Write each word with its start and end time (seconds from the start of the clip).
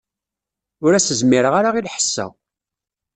Ur 0.85 0.91
as-zmireɣ 0.93 1.53
ara 1.59 1.77
i 1.79 1.81
lḥess-a. 1.85 2.25